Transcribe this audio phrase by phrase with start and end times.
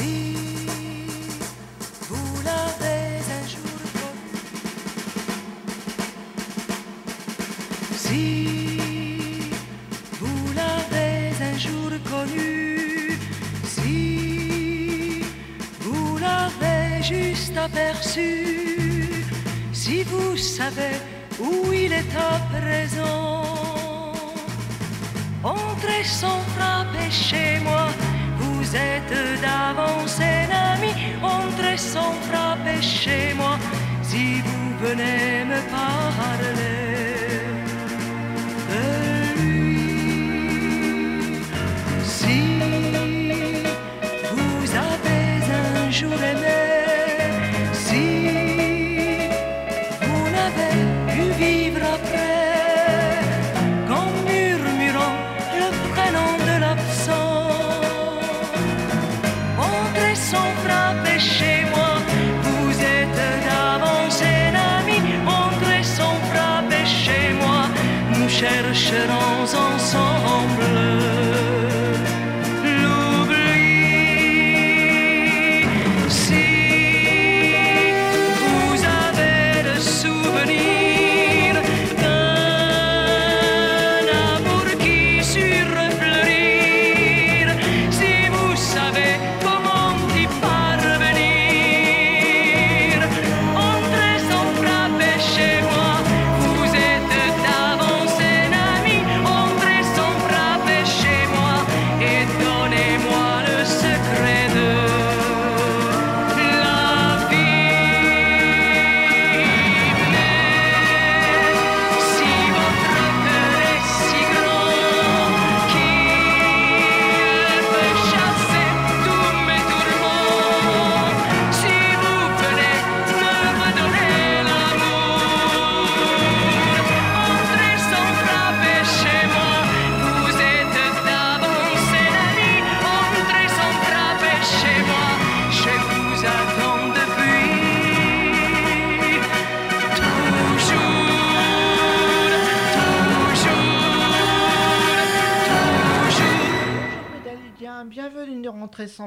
[0.00, 0.34] Si
[2.08, 4.32] vous l'avez un jour connu,
[7.96, 9.52] si
[10.18, 13.18] vous l'avez un jour connu,
[13.64, 15.22] si
[15.80, 19.26] vous l'avez juste aperçu,
[19.74, 20.96] si vous savez
[21.38, 24.14] où il est à présent,
[25.44, 26.40] entrez sans
[34.10, 36.69] Si vous venez me parler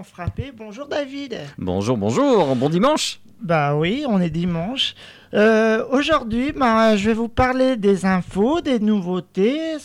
[0.04, 0.52] sans frapper.
[0.56, 1.40] Bonjour David.
[1.58, 3.20] Bonjour, bonjour, bon dimanche.
[3.42, 4.96] Bah oui, on est dimanche.
[5.34, 9.78] Euh, Aujourd'hui, bah, je vais vous parler des infos, des nouveautés,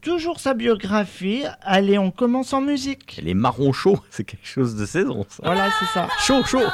[0.00, 1.44] toujours sa biographie.
[1.62, 3.20] Allez, on commence en musique.
[3.22, 5.42] Les marrons chauds, c'est quelque chose de saison, ça.
[5.44, 6.08] Voilà, c'est ça.
[6.18, 6.66] Chaud, chaud.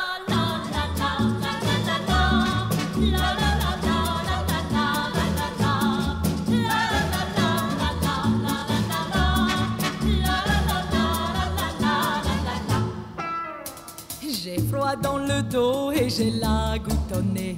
[15.54, 17.56] Et j'ai la goutte au nez.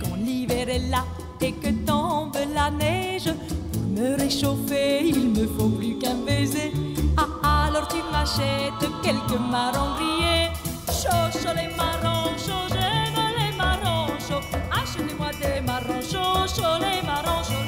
[0.00, 1.04] Quand l'hiver est là
[1.40, 3.32] et que tombe la neige,
[3.72, 6.72] pour me réchauffer, il me faut plus qu'un baiser.
[7.16, 10.50] Ah, alors tu m'achètes quelques marrons grillés.
[10.86, 14.46] Chaud, chaud, les marrons chauds, j'aime les marrons chauds.
[14.70, 17.65] Achetez-moi des marrons chauds, chauds, les marrons chauds.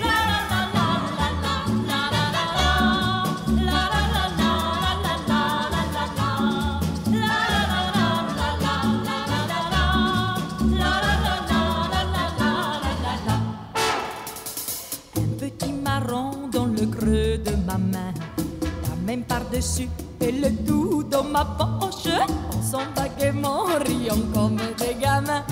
[17.68, 19.88] Ma main, par-dessus
[20.20, 22.12] et le tout dans ma poche.
[22.56, 22.86] On s'en
[23.18, 25.44] gaiement, riant comme des gamins,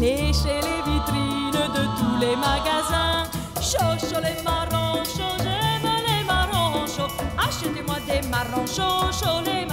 [0.00, 3.24] lécher les vitrines de tous les magasins.
[3.60, 6.86] Chaud, les marrons j'aime les marrons.
[7.36, 9.66] Achetez-moi des marrons chauds, les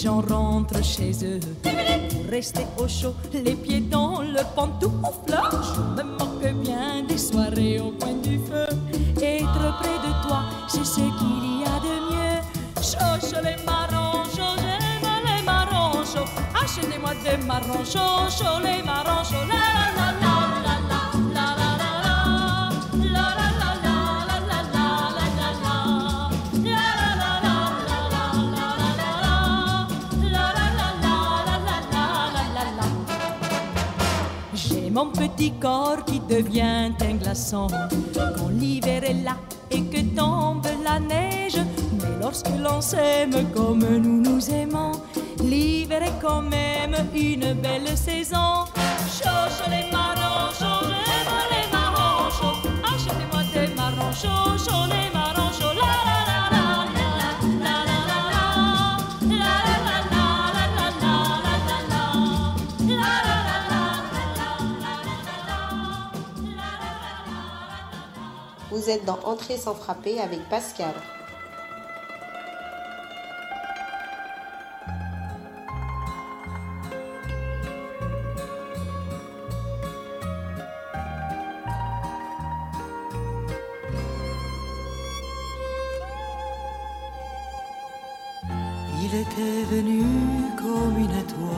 [0.00, 1.40] gens rentrent chez eux.
[1.62, 5.36] Pour rester au chaud, les pieds dans le pantoufle.
[5.74, 8.66] Je me moque bien des soirées au coin du feu.
[9.20, 12.40] Être près de toi, c'est ce qu'il y a de mieux.
[12.82, 16.00] Chaud, les marrons j'aime les marrons.
[16.62, 20.09] Achetez-moi des marrons chauds, les marrons la la la
[35.00, 37.68] mon petit corps qui devient un glaçon
[38.14, 39.36] quand l'hiver est là
[39.70, 41.58] et que tombe la neige.
[42.02, 44.92] Mais lorsque l'on s'aime comme nous nous aimons.
[45.42, 48.66] L'hiver est quand même une belle saison.
[49.16, 52.60] Chaud les marrons, chaud, j'aime les marrons chauds.
[52.92, 54.99] Achetez-moi des marrons chauds, chaud les
[68.80, 70.94] Vous êtes dans Entrée sans frapper avec Pascal.
[89.02, 90.04] Il était venu
[90.56, 91.50] comme une étoile,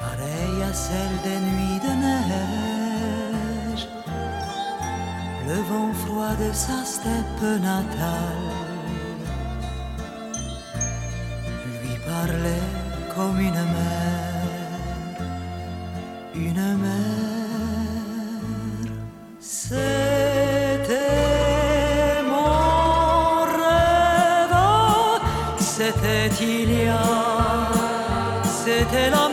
[0.00, 2.73] pareille à celle des nuits de neige.
[5.46, 8.50] Le vent froid de sa steppe natale.
[11.82, 12.68] Lui parlait
[13.14, 15.20] comme une mère,
[16.34, 17.24] une mère.
[19.40, 20.94] C'était
[22.26, 24.56] mon rêve,
[25.58, 26.92] c'était il y a,
[28.44, 29.23] c'était l'amour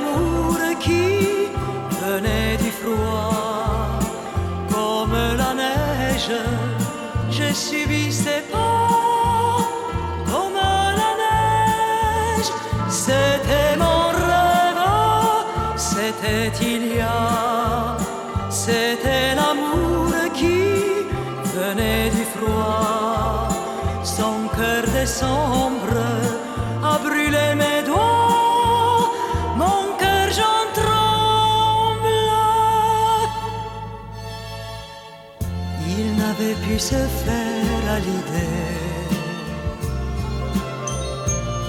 [36.79, 38.71] se faire à l'idée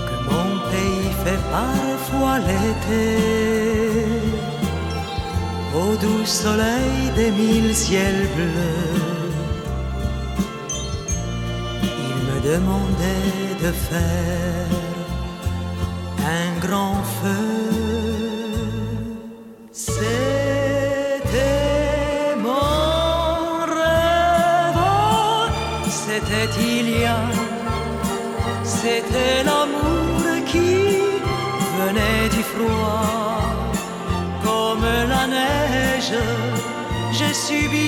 [0.08, 3.08] que mon pays fait parfois l'été
[5.74, 9.32] au doux soleil des mille ciels bleus.
[11.82, 14.71] Il me demandait de faire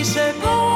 [0.04, 0.73] 谁怕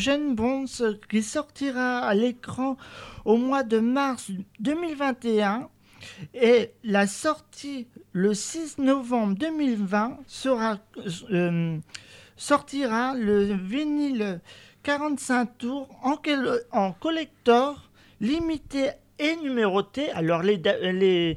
[0.00, 0.64] de Jane Bonds
[1.10, 2.78] qui sortira à l'écran
[3.26, 4.30] au mois de mars
[4.60, 5.68] 2021
[6.32, 10.78] et la sortie le 6 novembre 2020 sera,
[11.30, 11.76] euh,
[12.38, 14.40] sortira le vinyle
[14.84, 16.16] 45 tours en,
[16.72, 17.90] en collector
[18.22, 20.10] limité et numéroté.
[20.12, 21.36] Alors les, Da- les,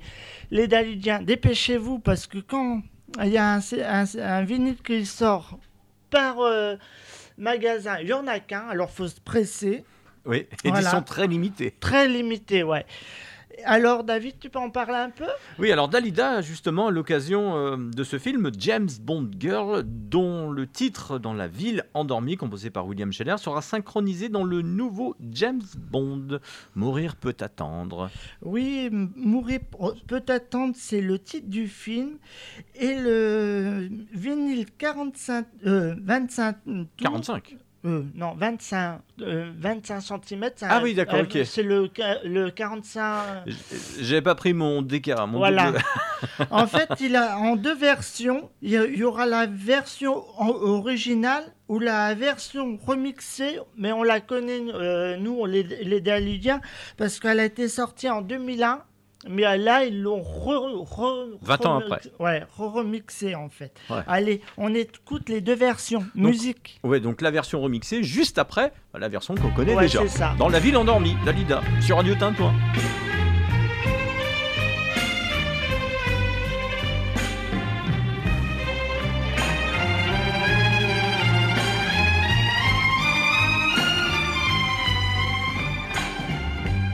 [0.52, 2.82] les Dalidiens, dépêchez-vous parce que quand
[3.22, 5.60] il y a un vinyle qui sort
[6.10, 6.78] par euh,
[7.38, 9.84] magasin, il n'y en a qu'un, alors faut se presser.
[10.26, 11.02] Oui, édition Voilà.
[11.02, 11.74] très limitée.
[11.80, 12.86] Très limité, ouais.
[13.66, 15.28] Alors, David, tu peux en parler un peu?
[15.60, 20.68] Oui, alors Dalida, justement, à l'occasion euh, de ce film James Bond Girl, dont le
[20.68, 25.62] titre dans la ville endormie, composé par William Scheller, sera synchronisé dans le nouveau James
[25.78, 26.40] Bond.
[26.76, 28.10] Mourir peut attendre.
[28.42, 29.60] Oui, Mourir
[30.08, 32.18] peut attendre, c'est le titre du film.
[32.76, 37.58] Et le vinyle 45, euh, 25 tours, 45.
[37.86, 40.50] Euh, non, 25, euh, 25 cm.
[40.62, 41.40] Ah oui, d'accord, ok.
[41.46, 41.90] C'est le,
[42.24, 43.44] le 45.
[43.46, 43.58] J-
[44.00, 45.72] J'avais pas pris mon DK, mon Voilà.
[45.74, 45.84] double-
[46.52, 48.50] en fait, il a en deux versions.
[48.62, 55.18] Il y, aura la version originale ou la version remixée, mais on la connaît, euh,
[55.18, 56.62] nous, les, les Dalydiens,
[56.98, 58.82] parce qu'elle a été sortie en 2001.
[59.30, 62.02] Mais là, ils l'ont re, re- 20 ans après.
[62.20, 63.74] Ouais, remixé en fait.
[63.90, 64.02] Ouais.
[64.08, 66.04] Allez, on écoute les deux versions.
[66.16, 66.80] Musique.
[66.84, 70.08] Ouais, donc la version remixée juste après la version qu'on connaît Ouais, déjà.
[70.08, 70.34] ça.
[70.38, 72.54] Dans la ville endormie, Dalida, sur Radio Tintouin.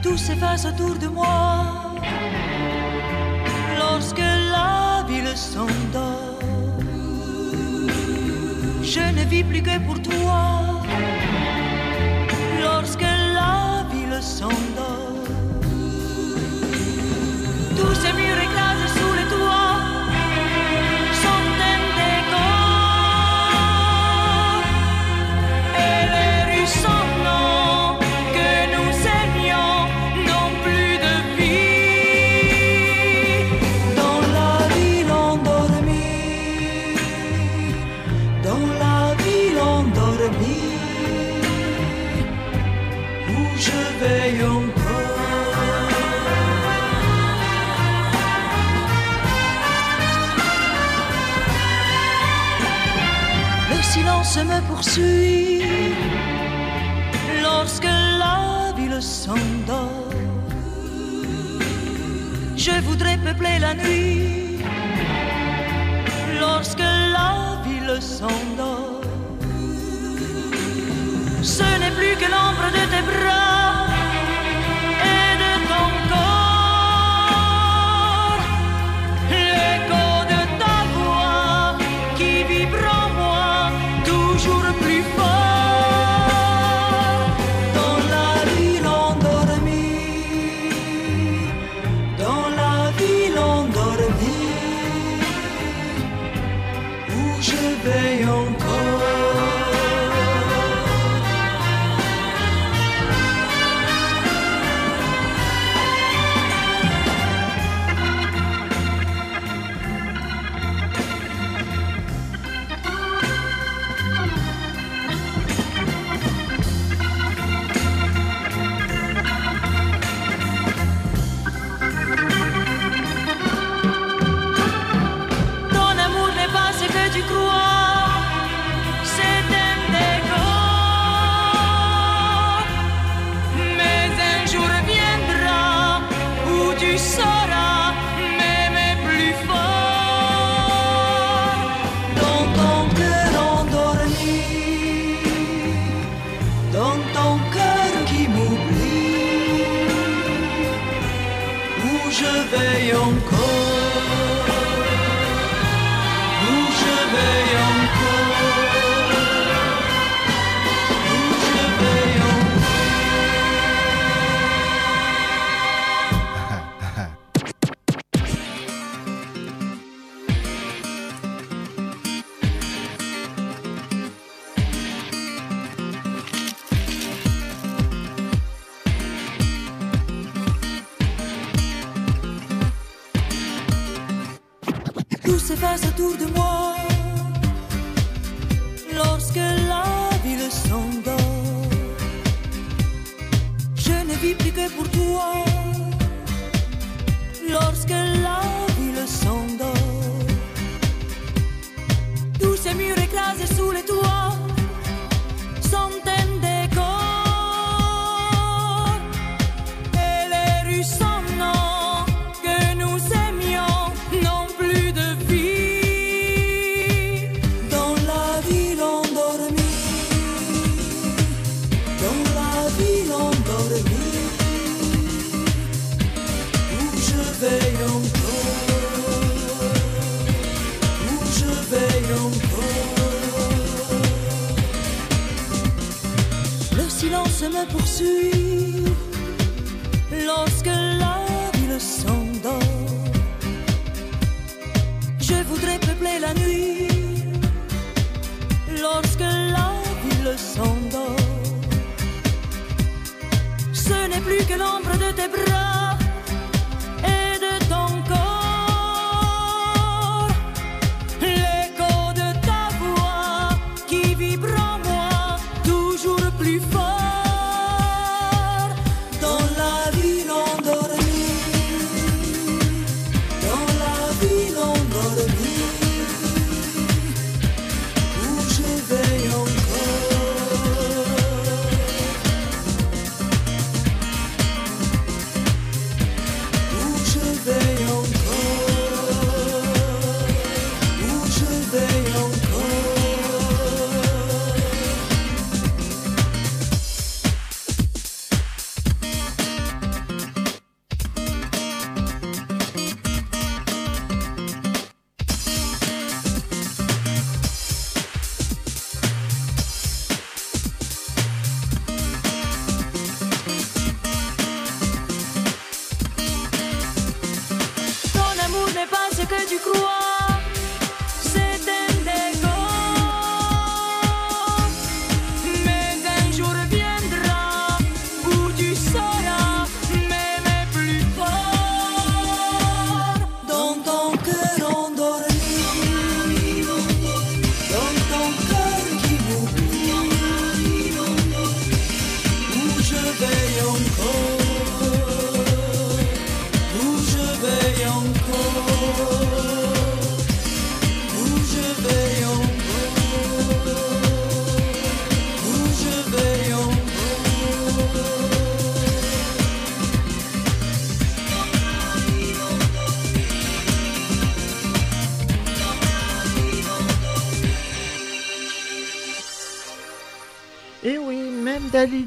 [0.02, 1.89] tout s'efface autour de moi
[4.00, 6.38] lorsque la ville s'endort.
[8.82, 10.82] Je ne vis plus que pour toi
[12.62, 15.26] lorsque la ville s'endort.
[17.76, 18.59] Tous ces murs écrasés
[54.80, 55.62] poursuit
[57.42, 60.08] lorsque la ville s'endort.
[62.56, 64.64] Je voudrais peupler la nuit
[66.40, 69.02] lorsque la ville s'endort.
[71.42, 73.59] Ce n'est plus que l'ombre de tes bras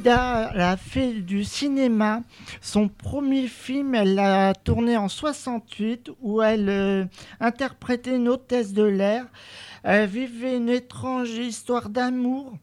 [0.05, 2.21] elle a fait du cinéma.
[2.61, 7.05] Son premier film, elle l'a tourné en 68 où elle euh,
[7.39, 9.25] interprétait une hôtesse de l'air.
[9.83, 12.57] Elle vivait une étrange histoire d'amour,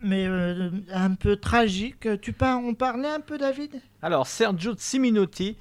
[0.00, 2.08] mais euh, un peu tragique.
[2.20, 3.80] Tu peux en parler un peu, David?
[4.02, 5.56] Alors, Sergio Siminotti,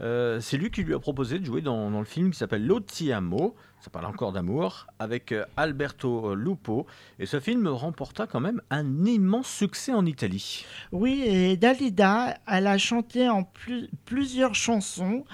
[0.00, 2.66] euh, c'est lui qui lui a proposé de jouer dans, dans le film qui s'appelle
[2.66, 6.86] L'Otiamo, ça parle encore d'amour, avec euh, Alberto Lupo.
[7.18, 10.66] Et ce film remporta quand même un immense succès en Italie.
[10.92, 15.24] Oui, et Dalida, elle a chanté en plus- plusieurs chansons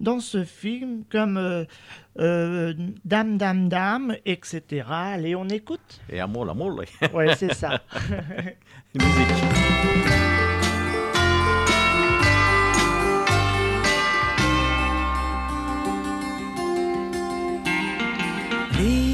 [0.00, 1.64] dans ce film, comme euh,
[2.18, 2.72] euh,
[3.04, 4.84] Dame, Dame, Dame, etc.
[4.88, 6.80] Allez, on écoute Et amour, l'amour.
[7.12, 7.80] Ouais, c'est ça.
[8.94, 10.48] musique.
[18.80, 19.09] Hey.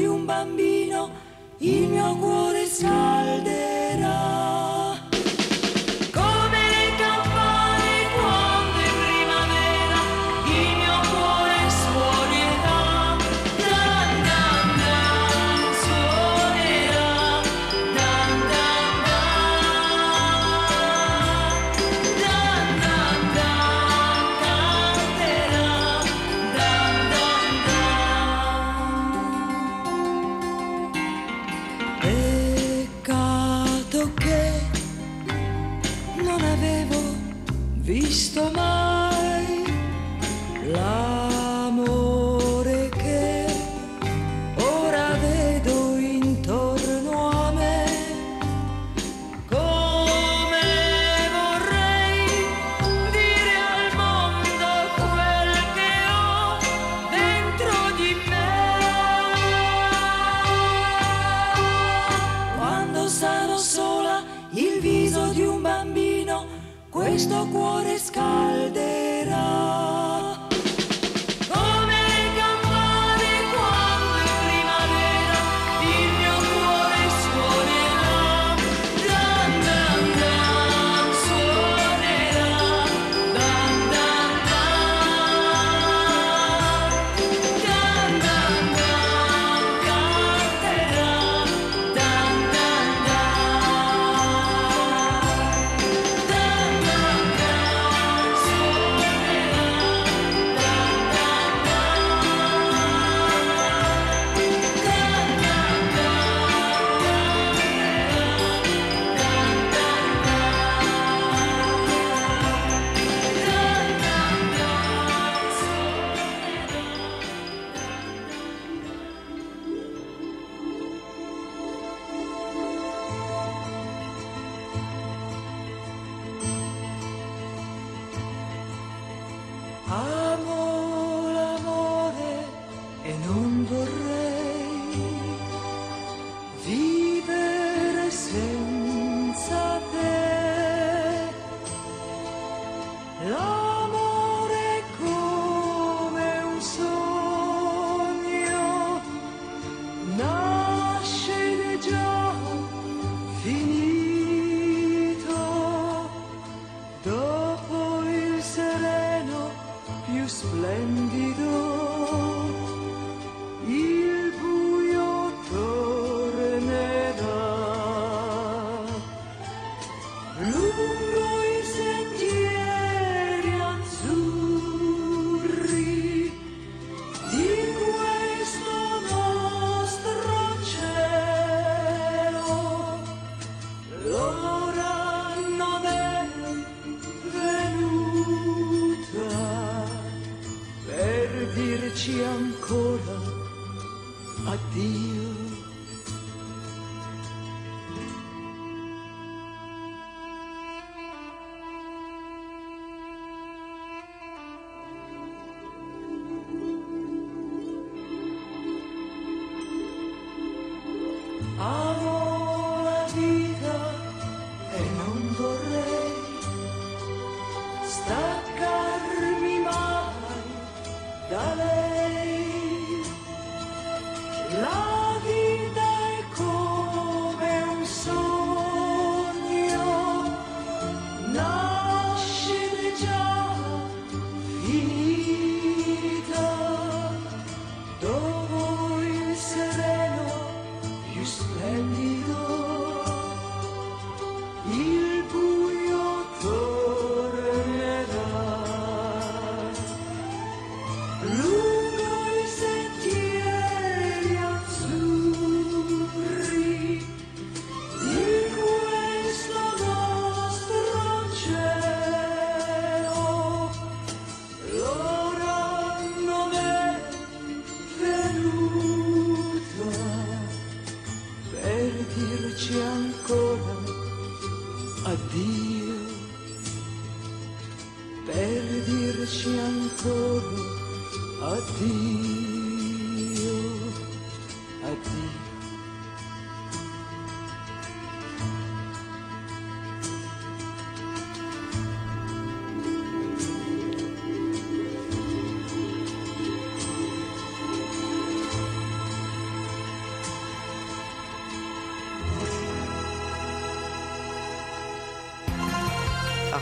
[0.00, 1.10] Di un bambino,
[1.58, 4.69] il mio cuore scalderà.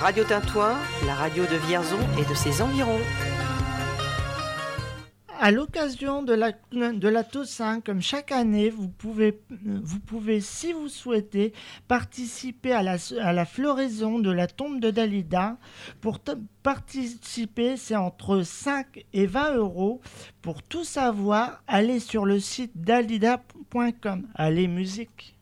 [0.01, 3.01] Radio Tintoin, la radio de Vierzon et de ses environs.
[5.41, 11.53] À l'occasion de la, de Toussaint, comme chaque année, vous pouvez, si vous souhaitez,
[11.89, 15.59] participer à la, à la floraison de la tombe de Dalida.
[16.01, 16.21] Pour
[16.63, 20.01] participer, c'est entre 5 et 20 euros.
[20.43, 24.29] Pour tout savoir, allez sur le site dalida.com.
[24.37, 25.38] Allez, musique!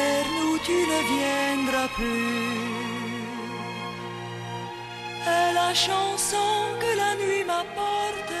[0.00, 3.20] Taverne où tu ne viendras plus.
[5.34, 6.50] Et la chanson
[6.82, 8.34] que la nuit m'apporte,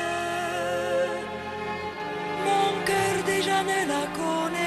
[2.46, 4.59] mon cœur déjà ne la connaît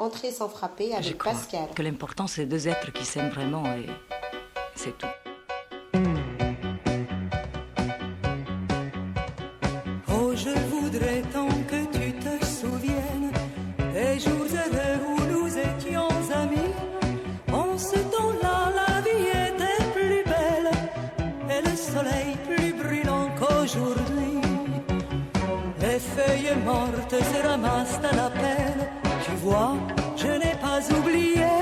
[0.00, 1.68] Entrer sans frapper Je avec crois Pascal.
[1.76, 3.84] que l'important, c'est deux êtres qui s'aiment vraiment et
[4.74, 5.06] c'est tout.
[10.10, 13.30] Oh, je voudrais tant que tu te souviennes
[13.92, 16.72] des jours heureux où nous étions amis.
[17.52, 20.70] En ce temps-là, la vie était plus belle
[21.54, 24.40] et le soleil plus brûlant qu'aujourd'hui.
[25.82, 28.79] Les feuilles mortes se ramassent à la pelle.
[29.40, 29.76] Tu vois,
[30.16, 31.52] je n'ai pas oublié.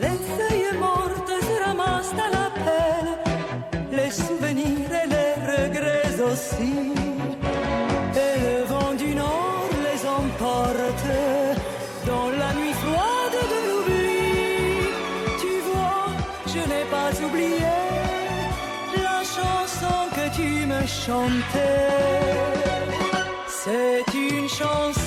[0.00, 3.12] Les feuilles mortes se ramassent à la pelle.
[3.90, 6.74] Les souvenirs et les regrets aussi.
[8.24, 11.10] Et le vent du nord les emporte
[12.06, 14.22] dans la nuit froide de l'oubli.
[15.42, 16.06] Tu vois,
[16.46, 17.74] je n'ai pas oublié
[19.08, 21.90] la chanson que tu me chantais.
[23.48, 25.01] C'est une chanson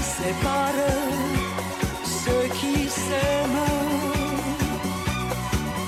[0.00, 0.72] vie sépare
[2.04, 3.66] ceux qui s'aiment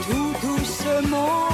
[0.06, 1.51] tout doucement,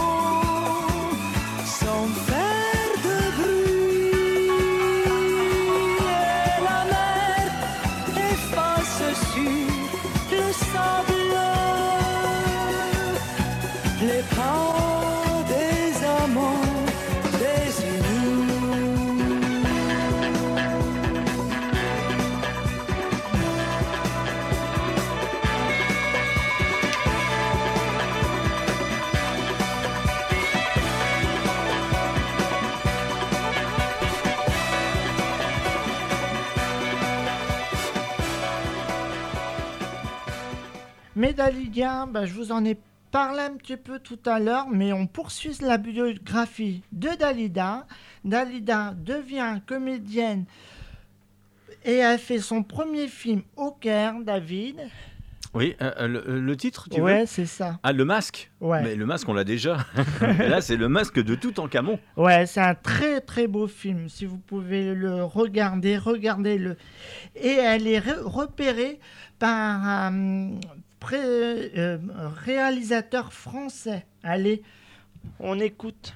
[41.19, 42.79] Mais Dalidia, bah, je vous en ai
[43.11, 47.87] parlé un petit peu tout à l'heure, mais on poursuit la biographie de Dalida.
[48.25, 50.45] Dalida devient comédienne
[51.85, 54.77] et a fait son premier film au Caire, David.
[55.55, 57.81] Oui, euh, euh, le, le titre, tu veux ouais, c'est ça.
[57.83, 58.83] Ah, le masque Ouais.
[58.85, 59.79] Mais le masque, on l'a déjà.
[60.41, 61.99] Et là, c'est le masque de tout en camon.
[62.17, 64.09] Ouais, c'est un très très beau film.
[64.09, 66.77] Si vous pouvez le regarder, regardez-le.
[67.35, 69.01] Et elle est ré- repérée
[69.41, 70.13] par
[71.01, 71.19] pré-
[71.77, 71.99] euh,
[72.45, 74.07] réalisateur français.
[74.23, 74.63] Allez,
[75.41, 76.15] on écoute.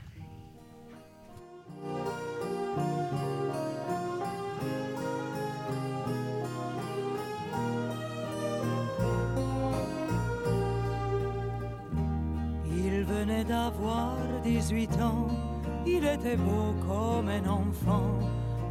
[12.66, 15.28] Il venait d'avoir 18 ans,
[15.86, 18.18] il était beau comme un enfant,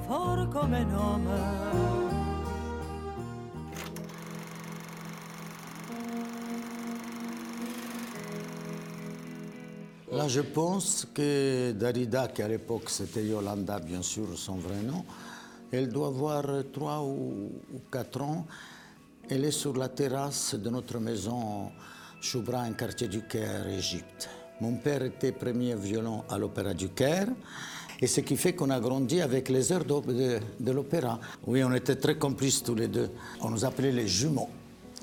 [0.07, 1.29] fort comme un homme.
[10.11, 15.05] Là, je pense que Darida, qui à l'époque c'était Yolanda, bien sûr, son vrai nom,
[15.71, 18.45] elle doit avoir trois ou ou quatre ans.
[19.29, 21.71] Elle est sur la terrasse de notre maison
[22.19, 24.29] Choubra, un quartier du Caire, Égypte.
[24.59, 27.29] Mon père était premier violon à l'Opéra du Caire.
[28.01, 31.19] Et ce qui fait qu'on a grandi avec les heures de l'opéra.
[31.47, 33.11] Oui, on était très complices tous les deux.
[33.41, 34.49] On nous appelait les jumeaux.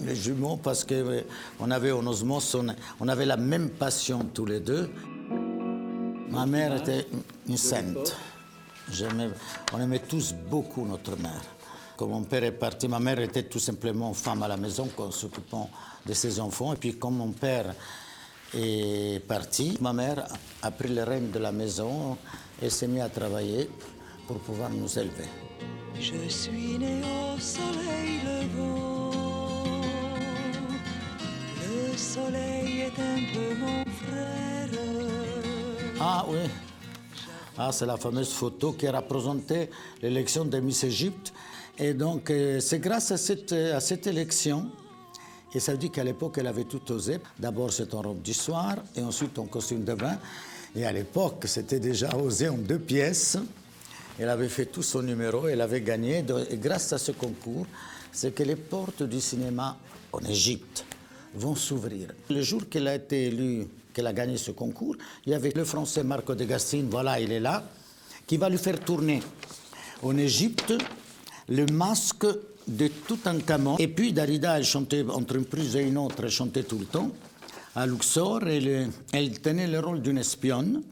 [0.04, 4.90] Les jumeaux parce qu'on avait en on, avait la même passion tous les deux.
[6.30, 7.06] Ma mère était
[7.48, 8.16] une sainte.
[9.72, 11.42] On aimait tous beaucoup notre mère.
[11.96, 15.68] Quand mon père est parti, ma mère était tout simplement femme à la maison, s'occupant
[16.06, 16.72] de ses enfants.
[16.74, 17.74] Et puis quand mon père
[18.54, 20.26] est parti, ma mère
[20.62, 22.16] a pris les rênes de la maison
[22.62, 23.68] et s'est mise à travailler
[24.26, 25.26] pour pouvoir nous élever.
[26.00, 29.07] Je suis né au soleil levant.
[31.98, 34.68] Le soleil est un peu mon frère.
[35.98, 36.48] Ah oui.
[37.58, 39.68] Ah, c'est la fameuse photo qui représentait
[40.00, 41.32] l'élection de Miss Égypte.
[41.76, 44.70] Et donc, euh, c'est grâce à cette, à cette élection,
[45.52, 47.18] et ça veut dire qu'à l'époque, elle avait tout osé.
[47.36, 50.18] D'abord, c'est en robe du soir, et ensuite en costume de bain.
[50.76, 53.38] Et à l'époque, c'était déjà osé en deux pièces.
[54.20, 56.24] Elle avait fait tout son numéro, elle avait gagné.
[56.48, 57.66] Et grâce à ce concours,
[58.12, 59.76] c'est que les portes du cinéma
[60.12, 60.84] en Égypte
[61.34, 62.08] vont s'ouvrir.
[62.30, 65.64] Le jour qu'elle a été élue, qu'elle a gagné ce concours, il y avait le
[65.64, 67.64] français Marco de Gastrine, voilà, il est là,
[68.26, 69.22] qui va lui faire tourner
[70.02, 70.74] en Égypte
[71.48, 72.26] le masque
[72.66, 73.76] de Toutankhamon.
[73.78, 76.84] Et puis Darida, elle chantait entre une prise et une autre, elle chantait tout le
[76.84, 77.10] temps.
[77.74, 80.82] À Luxor, elle tenait le rôle d'une espionne.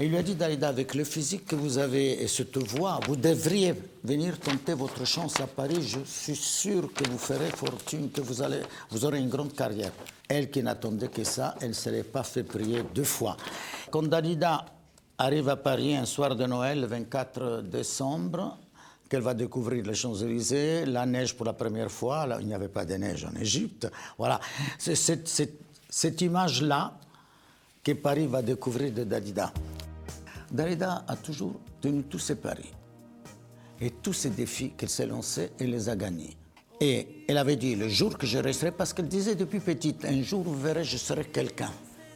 [0.00, 3.00] Et il lui a dit, Darida, avec le physique que vous avez et cette voix,
[3.08, 3.74] vous devriez
[4.04, 5.82] venir tenter votre chance à Paris.
[5.82, 9.90] Je suis sûr que vous ferez fortune, que vous, allez, vous aurez une grande carrière.
[10.28, 13.36] Elle qui n'attendait que ça, elle ne s'est pas fait prier deux fois.
[13.90, 14.64] Quand Darida
[15.18, 18.56] arrive à Paris un soir de Noël, le 24 décembre,
[19.08, 22.24] qu'elle va découvrir les Champs-Élysées, la neige pour la première fois.
[22.24, 23.88] Là, il n'y avait pas de neige en Égypte.
[24.16, 24.38] Voilà.
[24.78, 25.58] C'est cette, cette-
[25.90, 26.92] cette image-là
[27.82, 29.50] que Paris va découvrir de Dalida.
[30.50, 32.72] Dalida a toujours tenu tous ses paris.
[33.80, 36.36] Et tous ces défis qu'elle s'est lancés, elle les a gagnés.
[36.80, 40.22] Et elle avait dit, le jour que je resterai, parce qu'elle disait depuis petite, un
[40.22, 41.70] jour vous verrez, je serai quelqu'un.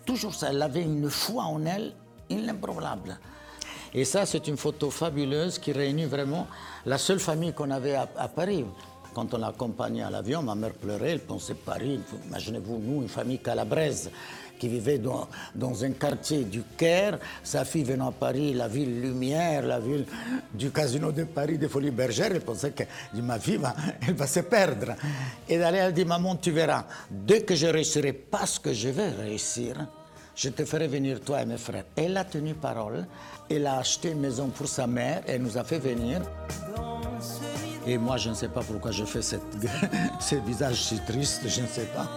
[0.04, 1.94] Toujours ça, elle avait une foi en elle
[2.30, 3.18] inébranlable.
[3.94, 6.46] Et ça, c'est une photo fabuleuse qui réunit vraiment
[6.86, 8.64] la seule famille qu'on avait à, Paris.
[9.14, 12.00] Quand on l'a accompagnée à l'avion, ma mère pleurait, elle pensait Paris.
[12.28, 14.10] Imaginez-vous, nous, une famille calabraise
[14.62, 19.00] qui vivait dans, dans un quartier du Caire, sa fille venant à Paris, la ville
[19.00, 20.06] lumière, la ville
[20.54, 22.84] du casino de Paris, des Folies Bergères, elle pensait que
[23.14, 23.74] ma fille, va,
[24.06, 24.94] elle va se perdre.
[25.48, 29.08] Et d'aller, elle dit, maman, tu verras, dès que je réussirai, parce que je vais
[29.08, 29.74] réussir,
[30.36, 31.86] je te ferai venir toi et mes frères.
[31.96, 33.04] Elle a tenu parole,
[33.50, 36.22] elle a acheté une maison pour sa mère, elle nous a fait venir.
[37.84, 39.42] Et moi, je ne sais pas pourquoi je fais cette,
[40.20, 42.08] ce visage si triste, je ne sais pas.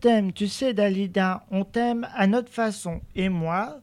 [0.00, 3.00] T'aime, tu sais Dalida, on t'aime à notre façon.
[3.14, 3.80] Et moi,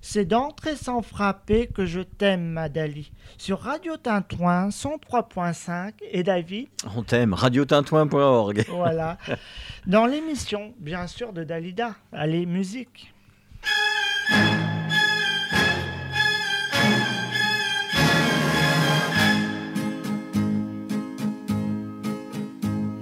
[0.00, 3.12] c'est d'entrer sans frapper que je t'aime, ma Dali.
[3.38, 8.64] Sur Radio Tintouin 103.5 et David, On t'aime, radiotintouin.org.
[8.70, 9.16] voilà,
[9.86, 11.94] dans l'émission, bien sûr, de Dalida.
[12.12, 13.12] Allez, musique.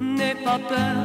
[0.01, 0.97] N'aie pas peur,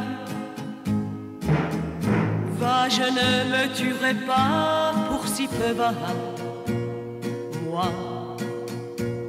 [2.90, 5.94] je ne me tuerai pas pour si peu va.
[7.64, 7.92] Moi,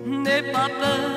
[0.07, 1.11] n'aie pas peur,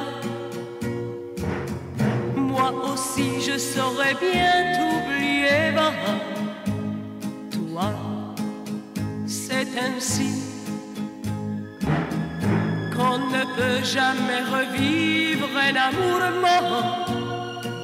[2.35, 5.91] moi aussi je saurais bien t'oublier, va.
[7.51, 7.91] Toi,
[9.25, 10.31] c'est ainsi
[12.93, 17.09] qu'on ne peut jamais revivre un amour mort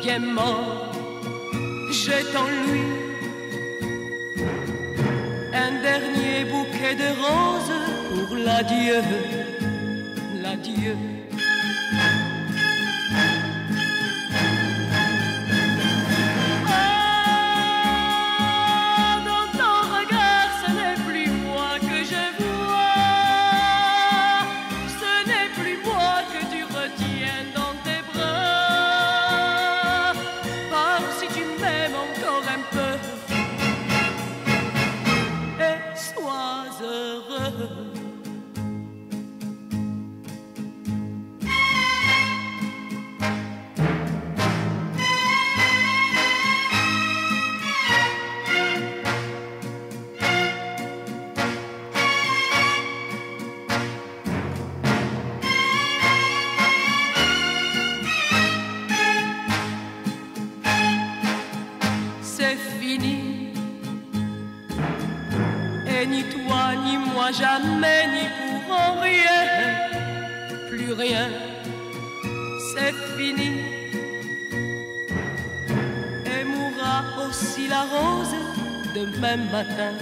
[0.06, 0.92] bien mort,
[1.90, 3.05] jette en lui
[6.00, 9.02] dernier bouquet de roses pour l'adieu,
[10.42, 11.15] l'adieu.
[66.48, 68.28] Toi, ni moi, jamais, ni
[68.68, 69.42] pour rien,
[70.70, 71.28] plus rien,
[72.74, 73.52] c'est fini.
[76.26, 78.36] Et mourra aussi la rose
[78.94, 79.94] demain matin.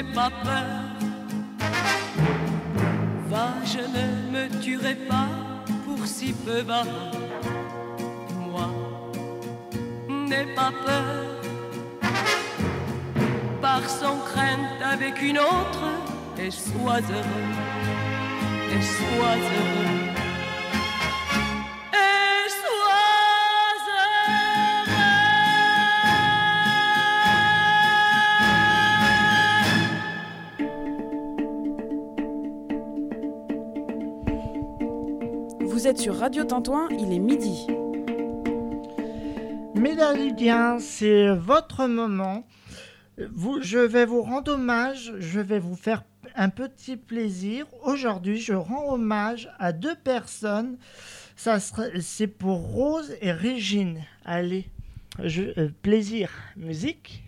[0.00, 0.64] N'aie pas peur
[3.28, 5.28] Va, je ne me tuerai pas
[5.84, 6.84] pour si peu va.
[8.38, 8.70] Moi,
[10.08, 11.26] n'aie pas peur.
[13.60, 15.84] Par sans crainte avec une autre,
[16.38, 17.52] et sois heureux,
[18.72, 19.99] et sois heureux.
[35.90, 37.66] Êtes sur Radio Tintouin, il est midi.
[39.74, 42.46] Médalidiens, c'est votre moment.
[43.32, 46.04] Vous, je vais vous rendre hommage, je vais vous faire
[46.36, 47.66] un petit plaisir.
[47.82, 50.78] Aujourd'hui, je rends hommage à deux personnes.
[51.34, 54.04] Ça C'est pour Rose et Régine.
[54.24, 54.66] Allez,
[55.24, 56.30] je, euh, plaisir.
[56.56, 57.24] Musique.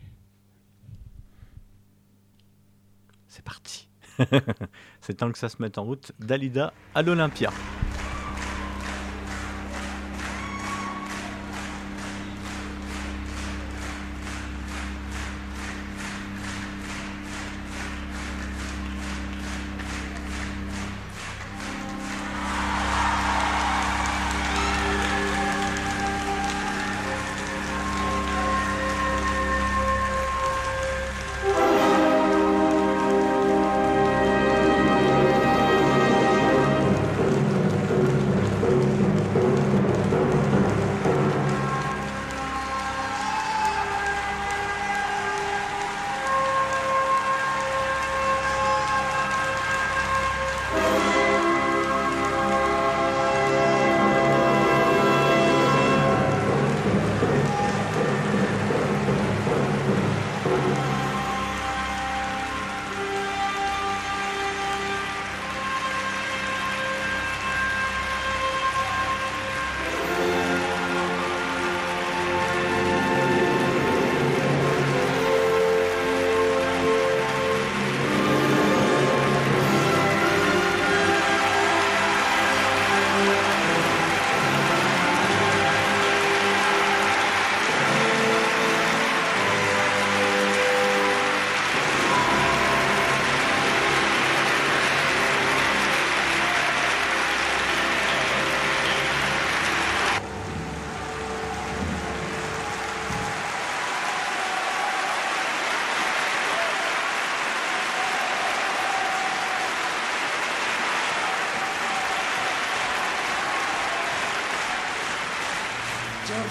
[3.26, 3.88] C'est parti.
[5.00, 6.12] C'est temps que ça se mette en route.
[6.20, 7.50] Dalida à l'Olympia.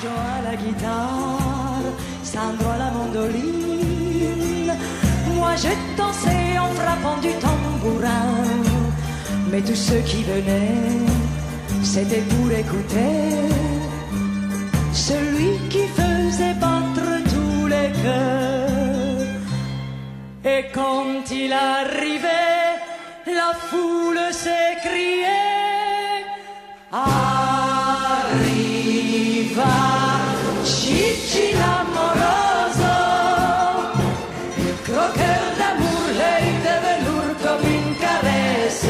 [0.04, 1.84] À la guitare,
[2.24, 4.74] Sandro à la mandoline.
[5.36, 8.34] Moi je dansais en frappant du tambourin.
[9.52, 11.06] Mais tous ceux qui venaient,
[11.84, 13.46] c'était pour écouter
[14.92, 19.28] celui qui faisait battre tous les cœurs.
[20.46, 22.74] Et quand il arrivait,
[23.28, 25.32] la foule s'écriait
[29.12, 29.68] Arriva
[30.64, 32.96] Gigi l'amoroso,
[34.86, 38.88] croqueur d'amour, l'œil de velours comme une caresse.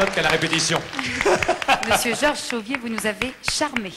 [0.00, 0.80] Note qu'à la répétition.
[1.90, 3.92] Monsieur Georges Chauvier, vous nous avez charmé.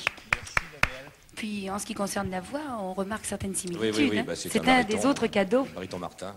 [1.35, 3.95] Puis en ce qui concerne la voix, on remarque certaines similitudes.
[3.95, 4.23] Oui, oui, oui, hein.
[4.27, 5.65] bah, c'est un un des autres cadeaux.
[5.73, 6.35] Mariton Martin.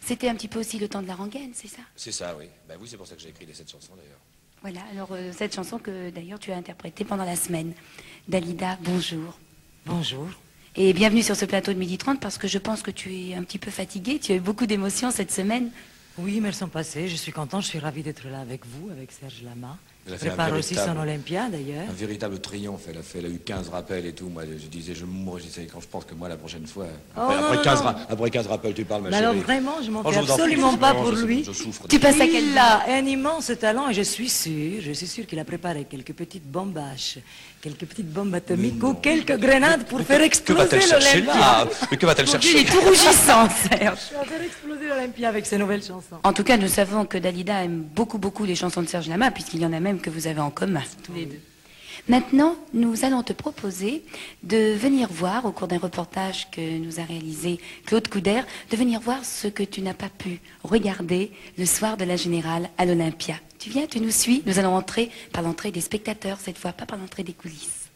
[0.00, 1.82] C'était un petit peu aussi le temps de la rengaine, c'est ça?
[1.94, 2.46] C'est ça, oui.
[2.68, 4.18] Bah oui, c'est pour ça que j'ai écrit les sept chansons d'ailleurs.
[4.62, 7.72] Voilà, alors euh, cette chanson que d'ailleurs tu as interprétée pendant la semaine.
[8.26, 9.38] Dalida, bonjour.
[9.84, 10.26] Bonjour.
[10.74, 13.34] Et bienvenue sur ce plateau de midi 30 parce que je pense que tu es
[13.34, 15.70] un petit peu fatiguée, tu as eu beaucoup d'émotions cette semaine.
[16.18, 17.08] Oui, mais elles sont passées.
[17.08, 19.76] Je suis contente, je suis ravie d'être là avec vous, avec Serge Lama.
[20.08, 21.84] Elle a fait un prépare aussi son Olympia d'ailleurs.
[21.90, 22.82] Un véritable triomphe.
[22.88, 24.28] Elle a, fait, elle a eu 15 rappels et tout.
[24.28, 25.04] Moi, je disais, je
[25.42, 26.86] disais, quand je pense que moi, la prochaine fois.
[27.16, 27.84] Oh, Après, non, après non, 15, non.
[27.86, 29.28] ra- après 15 rappels, tu parles, ma Mais chérie.
[29.30, 31.44] alors vraiment, je m'en Oh, fais absolument pas pour je- lui.
[31.44, 31.88] je souffre.
[31.88, 35.06] Tu passes à quel Il a un immense talent et je suis sûre, je suis
[35.08, 37.18] sûre qu'il a préparé quelques petites bombaches,
[37.60, 41.66] quelques petites bombes atomiques ou quelques grenades pour faire exploser l'Olympia.
[41.90, 43.98] Mais que va-t-elle chercher il est tout rougissant, Serge.
[44.12, 46.16] Je vais faire exploser l'Olympia avec ces nouvelles chansons.
[46.22, 49.30] En tout cas, nous savons que Dalida aime beaucoup, beaucoup les chansons de Serge Lama,
[49.32, 51.40] puisqu'il y en a même que vous avez en commun, tous les deux.
[52.08, 54.04] Maintenant, nous allons te proposer
[54.42, 59.00] de venir voir, au cours d'un reportage que nous a réalisé Claude Couder, de venir
[59.00, 63.36] voir ce que tu n'as pas pu regarder le soir de la Générale à l'Olympia.
[63.58, 64.42] Tu viens, tu nous suis.
[64.46, 67.86] Nous allons entrer par l'entrée des spectateurs cette fois, pas par l'entrée des coulisses.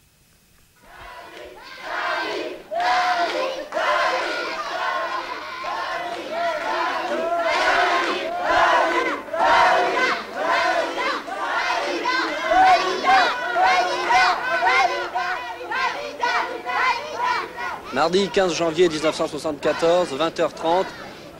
[17.93, 20.85] Mardi 15 janvier 1974, 20h30,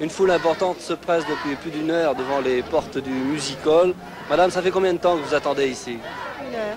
[0.02, 3.93] une foule importante se presse depuis plus d'une heure devant les portes du music hall.
[4.30, 5.97] Madame, ça fait combien de temps que vous attendez ici?
[6.45, 6.76] Une heure.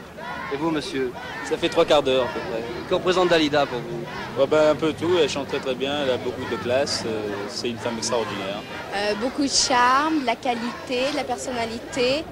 [0.52, 1.10] Et vous, monsieur?
[1.48, 2.62] Ça fait trois quarts d'heure à peu près.
[2.88, 4.40] Que représente Dalida pour vous?
[4.40, 7.02] Ouais, ben, un peu tout, elle chante très très bien, elle a beaucoup de classe,
[7.04, 8.62] euh, c'est une femme extraordinaire.
[8.94, 12.24] Euh, beaucoup de charme, de la qualité, de la personnalité.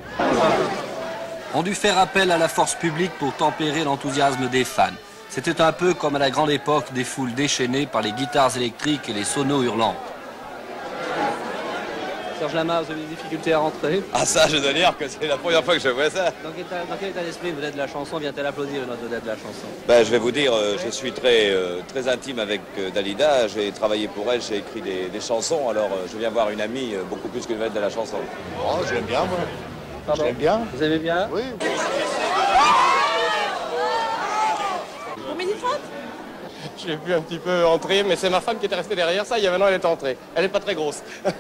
[1.55, 4.95] On dut faire appel à la force publique pour tempérer l'enthousiasme des fans.
[5.35, 9.09] C'était un peu comme à la grande époque des foules déchaînées par les guitares électriques
[9.09, 9.97] et les sonos hurlants.
[12.39, 14.03] Serge Lama, vous avez des difficultés à rentrer?
[14.13, 16.27] Ah ça, je dois dire que c'est la première fois que je vois ça.
[16.45, 16.51] Dans
[17.01, 19.67] quel état, d'esprit vous êtes de la chanson Vient-elle applaudir notre vedette de la chanson?
[19.89, 23.49] Ben, je vais vous dire, euh, je suis très, euh, très intime avec euh, Dalida.
[23.49, 25.67] J'ai travaillé pour elle, j'ai écrit des, des chansons.
[25.71, 28.19] Alors, euh, je viens voir une amie euh, beaucoup plus qu'une vedette de la chanson.
[28.61, 29.39] Oh, je l'aime bien, moi.
[30.07, 30.61] Pardon J'aime bien.
[30.75, 31.29] Vous aimez bien?
[31.33, 31.43] Oui.
[35.27, 35.79] Pour minute 30
[36.83, 39.39] Je l'ai un petit peu entrer, mais c'est ma femme qui était restée derrière ça.
[39.39, 40.17] Il y a maintenant, elle est entrée.
[40.35, 41.03] Elle n'est pas très grosse.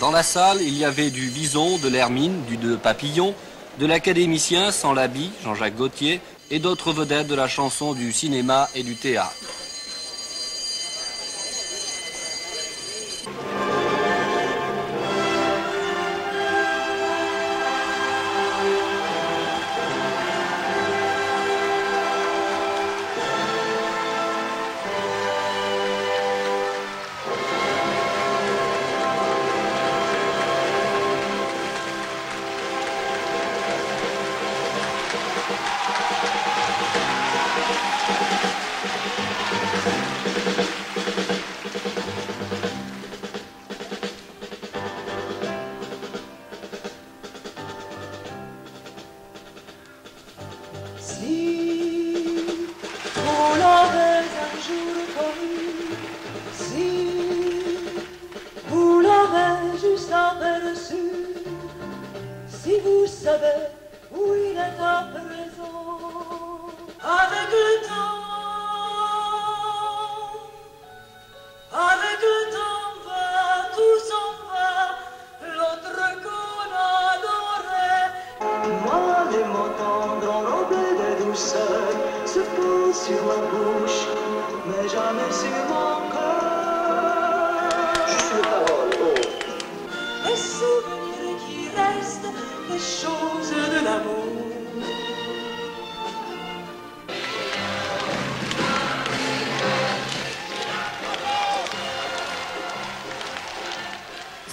[0.00, 3.34] Dans la salle, il y avait du Vison, de l'Hermine, du De Papillon,
[3.78, 6.20] de l'académicien sans l'habit, Jean-Jacques Gaultier,
[6.50, 9.32] et d'autres vedettes de la chanson du cinéma et du théâtre.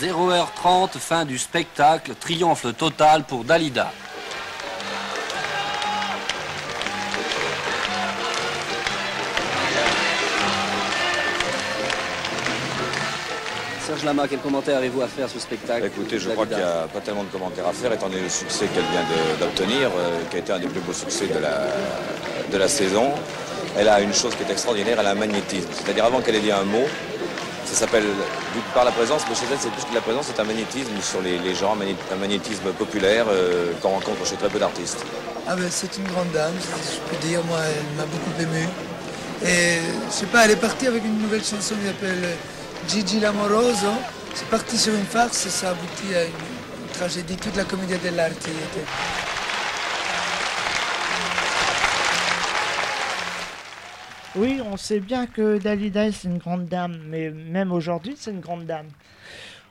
[0.03, 3.89] 0h30, fin du spectacle, triomphe total pour Dalida.
[13.85, 16.63] Serge Lama, quel commentaire avez-vous à faire sur ce spectacle Écoutez, je crois qu'il n'y
[16.63, 19.05] a pas tellement de commentaires à faire, étant donné le succès qu'elle vient
[19.39, 21.67] d'obtenir, euh, qui a été un des plus beaux succès de la,
[22.51, 23.09] de la saison.
[23.77, 25.69] Elle a une chose qui est extraordinaire, elle a un magnétisme.
[25.71, 26.85] C'est-à-dire, avant qu'elle ait dit un mot,
[27.73, 28.05] ça s'appelle,
[28.73, 31.21] par la présence, mais chez elle, c'est plus que la présence, c'est un magnétisme sur
[31.21, 35.03] les, gens, un magné- un magnétisme populaire euh, qu'on rencontre chez très peu d'artistes.
[35.47, 38.67] Ah ben, c'est une grande dame, je peux dire, moi, elle m'a beaucoup ému.
[39.45, 42.23] Et je sais pas, elle est partie avec une nouvelle chanson qui s'appelle
[42.87, 43.87] Gigi l'amoroso.
[44.33, 46.31] C'est parti sur une farce et ça aboutit à une,
[46.93, 48.31] tragédie, toute la comédie dell'arte.
[48.37, 48.85] était.
[54.35, 58.39] Oui, on sait bien que Dalida c'est une grande dame, mais même aujourd'hui c'est une
[58.39, 58.87] grande dame.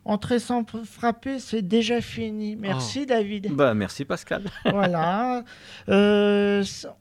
[0.05, 2.57] Entrer sans frapper, c'est déjà fini.
[2.57, 3.07] Merci Oh.
[3.09, 3.53] David.
[3.53, 4.43] Bah, merci Pascal.
[4.65, 5.45] voilà.
[5.89, 6.97] Euh, ça-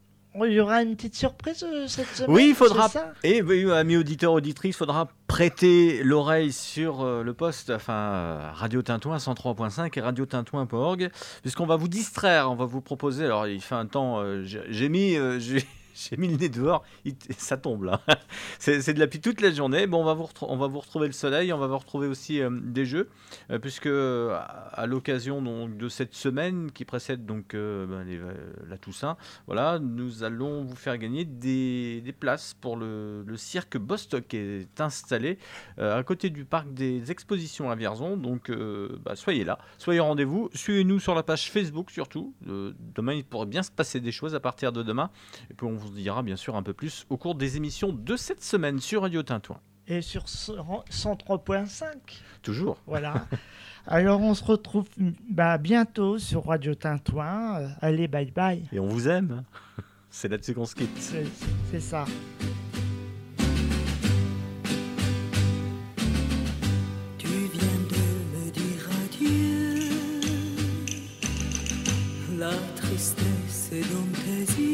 [0.46, 2.32] il y aura une petite surprise euh, cette semaine.
[2.34, 2.90] Oui, il faudra.
[3.24, 8.50] Et oui, amis auditeurs, auditrices, il faudra prêter l'oreille sur euh, le poste, enfin, euh,
[8.54, 11.10] Radio Tintouin 103.5 et radiotintouin.org,
[11.42, 13.26] puisqu'on va vous distraire, on va vous proposer.
[13.26, 15.18] Alors, il fait un temps, euh, j'ai mis,
[15.94, 16.84] j'ai mis le nez dehors,
[17.38, 18.02] ça tombe là.
[18.60, 19.88] C'est de la pluie toute la journée.
[19.88, 22.42] Bon, on va vous, on va vous retrouver le soleil, on va vous retrouver aussi
[22.42, 23.10] euh, des jeux,
[23.50, 28.20] euh, puisque à, l'occasion de cette semaine qui précède donc euh, ben, les-
[28.70, 29.18] la Toussaint,
[29.48, 34.38] voilà, nous allons vous faire gagner des, des places pour le, le cirque Bostock qui
[34.38, 35.38] est installé
[35.78, 38.18] à côté du parc des expositions à Vierzon.
[38.18, 38.52] Donc,
[39.04, 40.50] bah, soyez là, soyez au rendez-vous.
[40.54, 42.34] Suivez-nous sur la page Facebook surtout.
[42.42, 45.10] Demain, il pourrait bien se passer des choses à partir de demain.
[45.82, 49.02] Vous dira bien sûr un peu plus au cours des émissions de cette semaine sur
[49.02, 49.60] Radio Tintouin.
[49.88, 51.86] Et sur 103.5.
[52.42, 52.78] Toujours.
[52.88, 53.26] Voilà.
[53.88, 54.88] Alors on se retrouve
[55.30, 57.60] bah, bientôt sur Radio Tintouin.
[57.60, 58.64] Euh, allez, bye bye.
[58.72, 59.44] Et on vous aime.
[60.10, 61.14] C'est là-dessus qu'on se quitte.
[61.72, 62.06] C'est ça.
[67.18, 68.04] Tu viens de
[68.36, 69.90] me dire adieu.
[72.38, 74.71] La tristesse est dans tes yeux.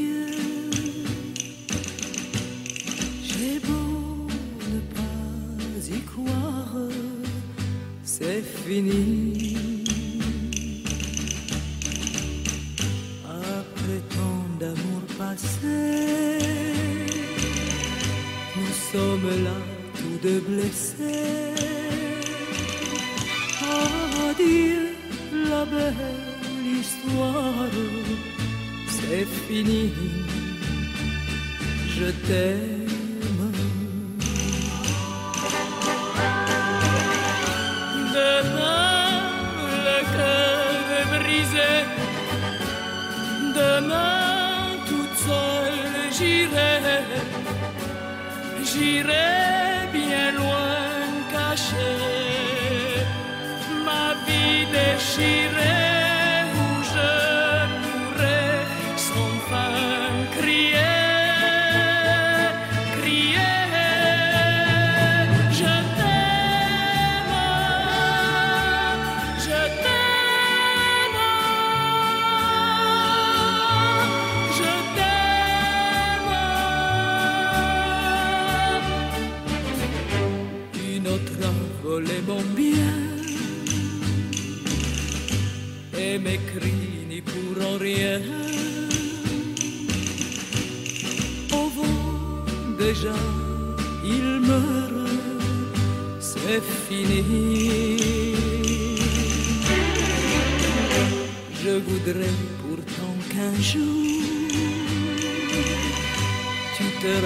[8.19, 9.55] C'est fini.
[13.25, 16.39] Après tant d'amour passé,
[18.55, 19.57] nous sommes là
[19.97, 21.53] tous deux blessés.
[24.29, 24.95] Adieu,
[25.49, 27.69] la belle histoire,
[28.87, 29.91] c'est fini.
[31.95, 32.76] Je t'aime.
[43.55, 46.79] Demain, toute seule, j'irai.
[48.63, 50.79] J'irai bien loin
[51.31, 53.01] cacher
[53.85, 55.96] ma vie déchirée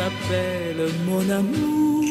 [0.02, 2.04] rappelles mon amour.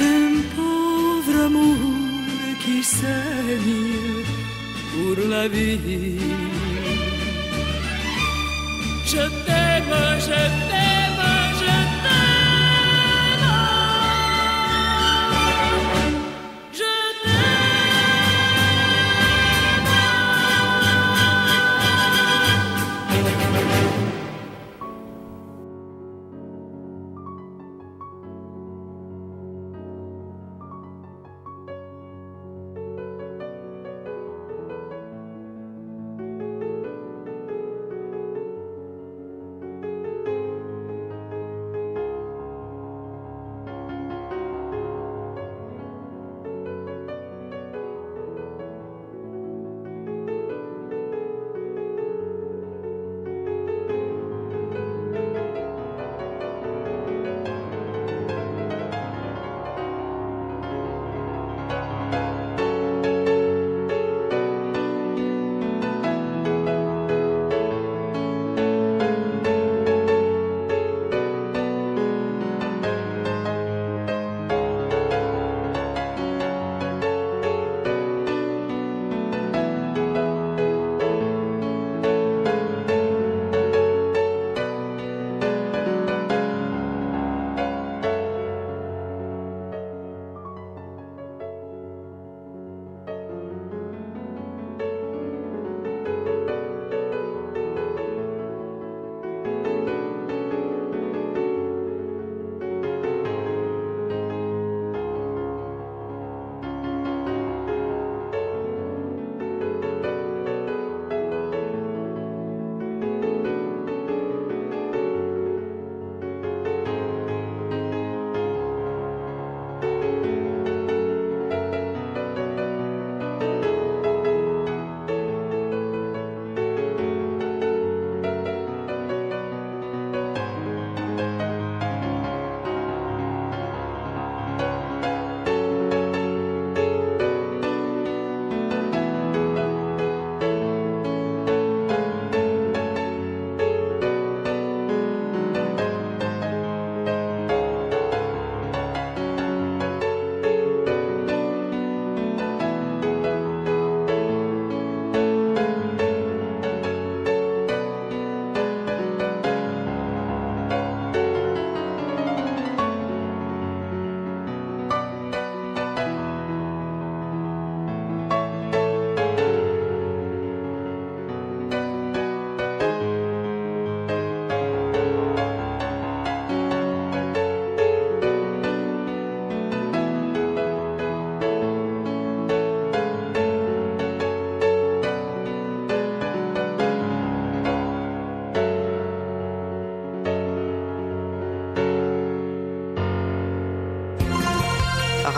[0.00, 1.82] Un pauvre amour
[2.62, 4.24] qui saigne
[4.90, 6.18] pour la vie.
[9.12, 9.96] Je t'aime,
[10.28, 10.79] je t'aime,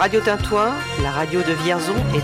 [0.03, 2.21] Radio Tintoin, la radio de Vierzon et